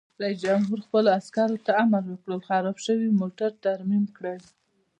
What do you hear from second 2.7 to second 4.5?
شوي موټر ترمیم کړئ!